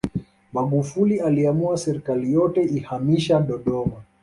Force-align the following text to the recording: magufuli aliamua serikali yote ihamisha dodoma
magufuli 0.53 1.19
aliamua 1.19 1.77
serikali 1.77 2.33
yote 2.33 2.63
ihamisha 2.63 3.39
dodoma 3.39 4.03